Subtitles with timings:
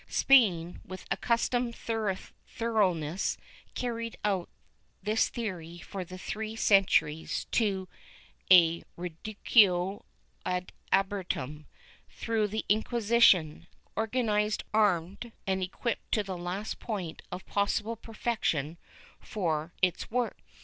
[0.07, 1.75] Spain, with accus tomed
[2.47, 3.37] thoroughness,
[3.75, 4.49] carried out
[5.03, 7.87] this theory for three centuries to
[8.49, 10.03] a rednctio
[10.43, 11.65] ad ahsiirdum,
[12.09, 18.79] through the Inquisition, organized, armed and equipped to the last point of possible perfection
[19.19, 20.39] for its work.